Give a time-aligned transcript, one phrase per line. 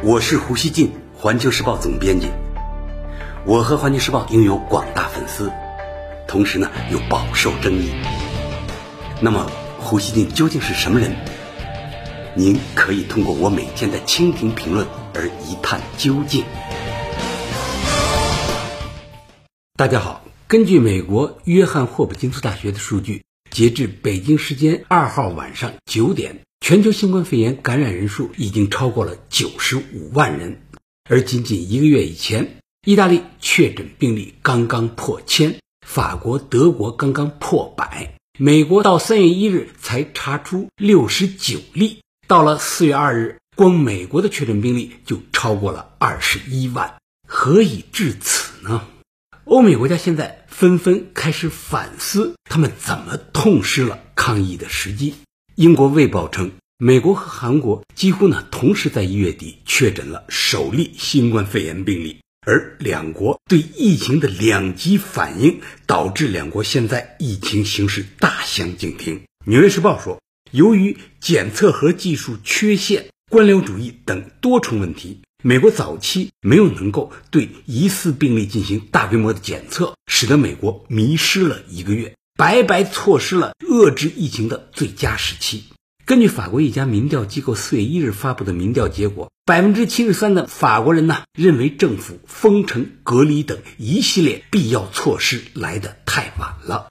[0.00, 2.28] 我是胡锡进，环球时报总编辑。
[3.44, 5.50] 我和环球时报拥有广大粉丝，
[6.28, 7.90] 同时呢又饱受争议。
[9.20, 11.16] 那么胡锡进究竟是什么人？
[12.36, 16.44] 您可以通过我每天的蜻蜓评论而一探究竟。
[19.74, 26.47] 大家好，根据美国约翰霍普金斯大学的数据，截至北京时间二号晚上九点。
[26.60, 30.60] 全球新冠肺炎感染人数已经超过了九十五万人，
[31.08, 46.96] 而仅仅一个月以前，意大利确诊病例刚刚破千，法国、德国刚刚破百，美国到三月一日才查出六十九例，到了四月二日，光美国的确诊病例就超过了二十一万。
[47.26, 48.86] 何以至此呢？
[49.44, 55.14] 欧美国家现在纷纷开始反思，他们怎么痛失了抗疫的时机。
[55.58, 69.22] 英国卫报称，美国和韩国几乎呢同时在一月底确诊了首例新冠肺炎病例，而两国对疫情的两极反应导致两国现在疫情形势大相径庭。
[69.46, 82.14] 纽约时报说，由于检测和技术缺陷、官僚主义等多重问题，美国早期没有能够对疑似病例进行大规模的检测，使得美国迷失了一个月。
[82.38, 85.64] 白白错失了遏制疫情的最佳时期。
[86.06, 96.86] 根据法国一家民调机构四月一日发布的民调结果，百分之七十三的法国人呢认为政府封城、隔离等一系列必要措施来得太晚了。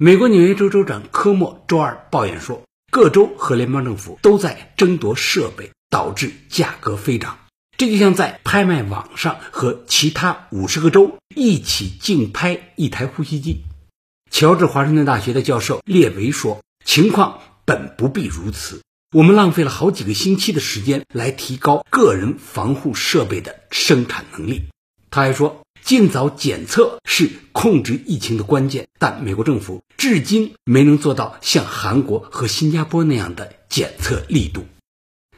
[0.00, 7.38] 美国纽约州州长科莫周二抱怨说，各州和联邦政府都在争夺设备，导致价格飞涨。
[7.76, 13.62] 这就像在拍卖网上和其他五十个州一起竞拍一台呼吸机。
[14.38, 24.66] 乔治华盛顿大学的教授列维说：“情况本不必如此，我们浪费了好几个星期的时间来提高个人防护设备的生产能力。”
[25.10, 34.66] 他还说：“尽早检测是控制疫情的关键，但美国政府至今没能做到像韩国和新加坡那样的检测力度。”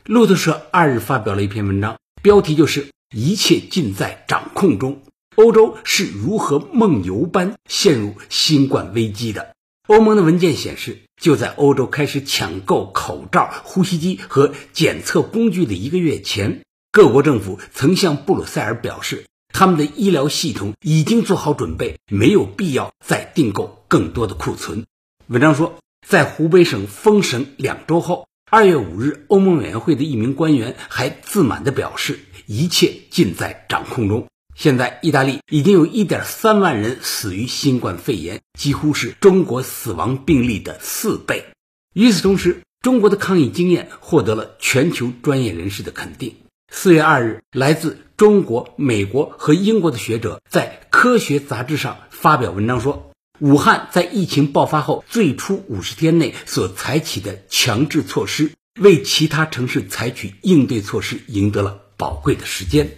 [0.05, 5.01] 路透社二日发表了一篇文章，标题就是“一切尽在掌控中”。
[5.41, 9.55] 欧洲是如何梦游般陷入新冠危机的？
[9.87, 16.61] 欧盟的文件显示，就在欧洲开始抢购口罩、呼吸机和检测工具的一个月前，
[16.93, 24.85] 各国政府曾向布鲁塞尔表示，他们的医疗系统已经做好准备，没有必要再订购更多的库存。
[25.27, 34.27] 文章说，在湖北省封省两周后，二月五日，欧盟委员会的一名官员还自满地表示，一切尽在掌控中。
[34.55, 41.47] 现在，意大利已经有一点三万人死于新冠肺炎，几乎是中国死亡病例的四倍。
[41.95, 46.37] 与此同时，中国的抗疫经验获得了全球专业人士的肯定。
[46.73, 62.91] 四月二日，来自中国、美国和英国的学者在《科学》杂志上发表文章说，武汉在疫情爆发后最初五十天内所采取的强制措施，为其他城市采取应对措施赢得了宝贵的时间。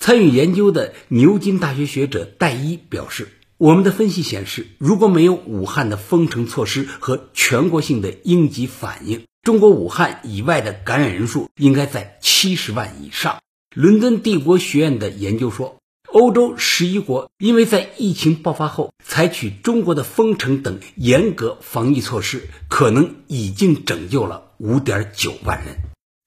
[0.00, 3.28] 参与研究的牛津大学学者戴伊表示
[3.58, 13.38] ：“我们的分析显示，如果没有武汉的封城措施和全国性的应急反应，中国武汉以外的感染人数应该在七十万以上。”
[13.74, 15.78] 伦敦帝国学院的研究说，
[16.10, 25.76] 欧洲十一国因为在疫情爆发后采取中国的封城等严格防疫措施，可能已经拯救了五点九万人。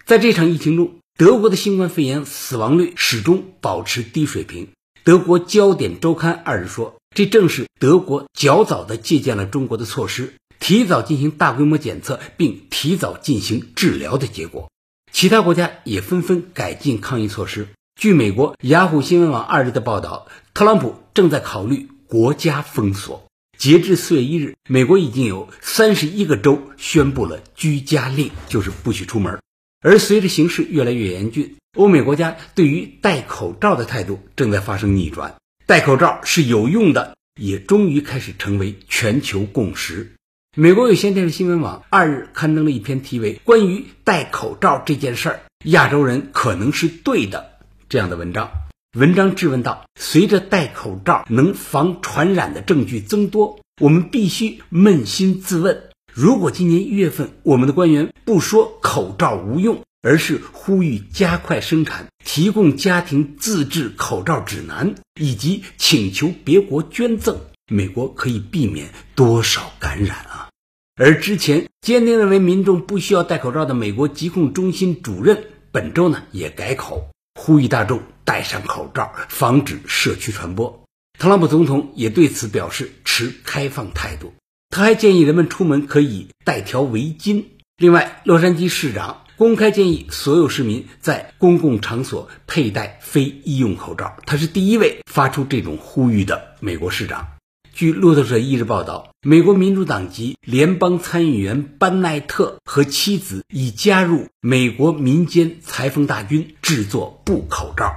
[0.05, 1.00] 在这场疫情中。
[1.21, 4.69] 德国的新冠肺炎死亡率始终保持低水平。
[5.03, 14.71] 德国焦点周刊二日说，这正是德国较早的借鉴了中国的措施，提早进行大规模检测，并提早进行治疗的结果。
[15.11, 17.67] 其他国家也纷纷改进抗疫措施。
[17.95, 23.27] 据美国雅虎新闻网二日的报道，特朗普正在考虑国家封锁。
[23.59, 29.37] 截至四月一日，美国已经有三十一个州宣布了居家令，就是不许出门。
[29.81, 35.35] 而随着形势越来越严峻，欧美国家对于戴口罩的态度正在发生逆转。
[35.65, 40.11] 戴口罩是有用的，也终于开始成为全球共识。
[40.55, 47.51] 美国有线电视新闻网二日刊登了一篇题为《关于戴口罩这件事儿，亚洲人可能是对的》
[47.89, 48.51] 这样的文章。
[48.97, 55.83] 文章质问道：随着戴口罩能防传染的证据增多，我们必须扪心自问。
[56.13, 67.37] 如果今年一月份我们的官员不说口罩无用，而是呼吁加快生产、提供家庭自制口罩指南，以及请求别国捐赠，
[67.67, 70.49] 美国可以避免多少感染啊？
[70.95, 77.09] 而之前坚定认为民众不需要戴口罩的美国疾控中心主任，本周呢也改口，
[77.39, 80.83] 呼吁大众戴上口罩，防止社区传播。
[81.17, 84.33] 特朗普总统也对此表示持开放态度，
[84.71, 87.43] 他还建议人们出门可以带条围巾。
[87.77, 97.27] 另外，洛杉矶市长公开建议所有市民在公共场所佩戴非医用口罩，他是第一位发出这种呼吁的美国市长。
[97.73, 107.91] 据路透社一日报道，美国民主党籍联邦参议员班奈特和妻子已加入美国民间裁缝大军，制作布口罩。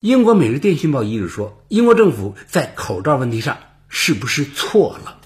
[0.00, 5.17] 英国《每日电讯报》一日说，英国政府在口罩问题上是不是错了？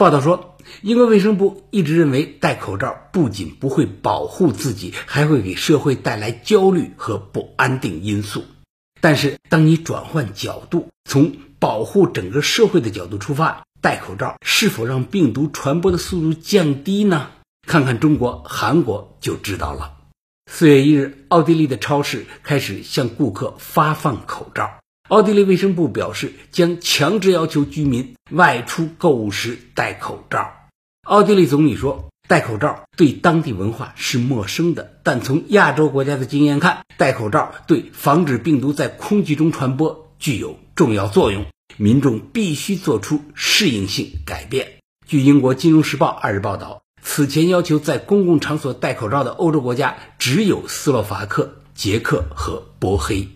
[0.00, 0.56] 报道说。
[0.80, 8.44] 英国卫生部一直认为戴口罩不仅不会保护自己，还会给社会带来焦虑和不安定因素。
[9.02, 17.28] 但是，当你转换角度，从保护整个社会的角度出发，戴口罩是否让病毒传播的速度降低呢？
[17.66, 19.98] 看看中国、韩国就知道了。
[20.50, 24.79] 四月一日，奥地利的超市开始向顾客发放口罩。
[25.10, 30.52] 奥地利卫生部表示，将强制要求居民外出购物时戴口罩。
[31.02, 41.44] 奥地利总理说，戴口罩对当地文化是陌生的，但从亚洲国家的经验看，戴口罩对防止病毒在空气中传播具有重要作用。
[41.76, 44.74] 民众必须做出适应性改变。
[45.08, 53.28] 据英国《金融时报》二日报道，此前要求在公共场所戴口罩的欧洲国家只有斯洛伐克、捷克和波黑。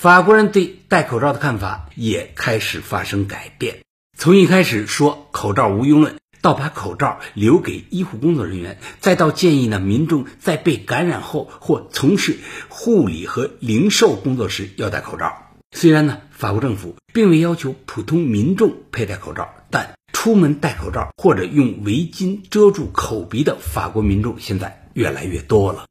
[0.00, 3.84] 法国人对戴口罩的看法也开始发生改变，
[4.16, 12.38] 从一开始说口罩无用论，到把口罩留给医护工作人员，再到建议呢民众在被感染后或从事
[12.70, 15.34] 护理和零售工作时要戴口罩。
[15.76, 25.84] 虽然呢法国政府并未要求普通民众佩戴口罩，但出门戴口罩或者用围巾遮住口鼻的法国民众现在越来越多了。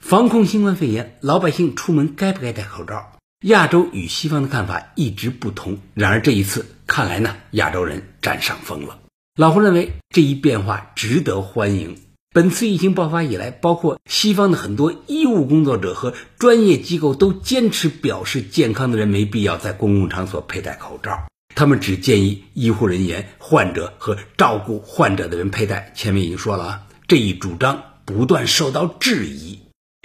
[0.00, 3.12] 防控新冠肺炎，老百姓出门该不该戴口罩？
[3.42, 9.00] 亚洲与西方的看法一直不同，然而这一次看来呢，亚洲人占上风了。
[9.34, 11.96] 老胡认为这一变化值得欢迎。
[12.32, 25.92] 本次疫情爆发以来，包括西方的很多医务工作者和专业机构都坚持表示，健康的人没必要在公共场所佩戴口罩，他们只建议医护人员、患者和照顾患者的人佩戴。
[25.96, 29.58] 前面已经说了啊，这一主张不断受到质疑。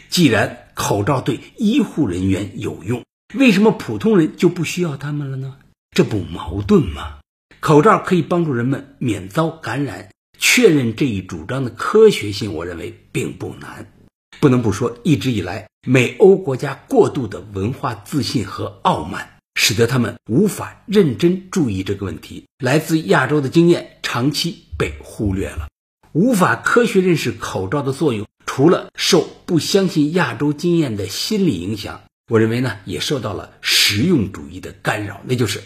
[0.10, 3.04] 既然口罩对医护人员有用，
[3.34, 5.58] 为什么普通人就不需要他们了呢？
[5.92, 7.18] 这不矛盾吗？
[7.60, 13.92] 口罩可以帮助人们免遭感染，确认这一主张的科学性，我认为并不难。
[14.40, 22.46] 不能不说，一直以来美欧国家过度的文化自信和傲慢，使得他们无法认真注意这个问题。
[22.60, 25.68] 来自亚洲的经验长期被忽略了，
[26.14, 28.26] 无法科学认识口罩的作用。
[28.46, 32.02] 除了受不相信亚洲经验的心理影响。
[32.30, 35.64] 我认为呢，也受到了实用主义的干扰，那就是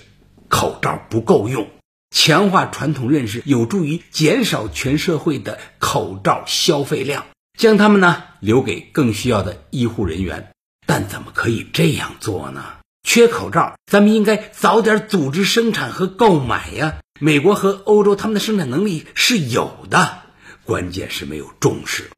[0.48, 1.68] 口罩不够用。
[2.16, 7.26] 强化传统认识有助于减少全社会的口罩消费量，
[7.58, 10.52] 将它们呢留给更需要的医护人员。
[10.86, 12.64] 但怎么可以这样做呢？
[13.04, 17.00] 缺口罩，咱们应该早点组织生产和购买呀。
[17.20, 20.24] 美国和欧洲他们的生产能力是有的，
[20.64, 22.12] 关键是没有重视。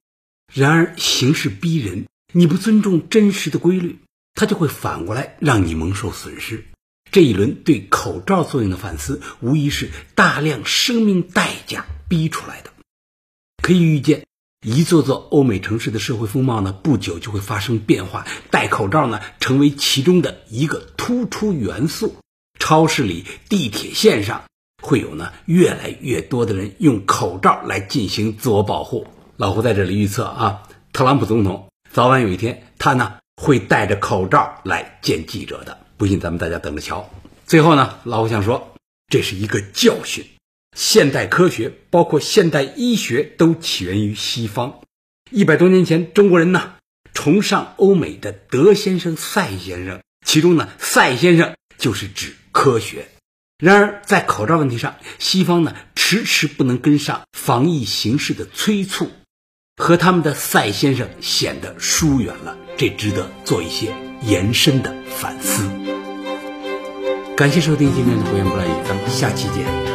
[0.54, 4.00] 然而形势逼人，你不尊重真实的规律。
[4.36, 6.66] 它就会反过来让你蒙受损失。
[7.12, 12.72] 这一轮对口罩作用的反思，无疑是大量生命代价逼出来的。
[13.62, 14.26] 可以预见，
[14.66, 18.26] 一座座欧美城市的社会风貌呢，不久就会发生变化。
[18.50, 22.16] 戴口罩呢，成为其中的一个突出元素。
[22.60, 24.46] 超市里、地铁线上，
[24.82, 29.06] 会有呢越来越多的人用口罩来进行自我保护。
[29.38, 30.64] 老胡在这里预测啊，
[30.94, 33.18] 特朗普总统早晚有一天，他呢。
[33.36, 37.10] 会戴着口罩来见记者的，不信咱们大家等着瞧。
[37.46, 38.76] 最后呢，老胡想说，
[39.08, 40.26] 这是一个教训。
[40.76, 44.80] 现代科学，包括现代医学，都起源于西方。
[45.30, 46.76] 一百多年前，中国人呢
[47.14, 53.08] 崇尚欧美的德先生、赛先生，其中呢，赛先生就是指科学。
[53.58, 59.10] 然而，在口罩问题上，西方呢迟迟不能跟上防疫形势的催促。
[59.76, 65.70] 和他们的赛先生显得疏远了，这值得做一些延伸的反思。
[67.34, 69.93] 感谢收听今天的《胡言不乱语》，咱们下期见。